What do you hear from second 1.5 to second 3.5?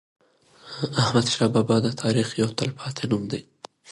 بابا د تاریخ یو تل پاتی نوم دی.